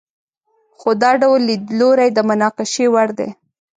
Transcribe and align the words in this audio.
خو 0.77 0.89
دا 1.01 1.11
ډول 1.21 1.41
لیدلوری 1.49 2.09
د 2.13 2.19
مناقشې 2.29 2.85
وړ 2.93 3.09
دی. 3.19 3.29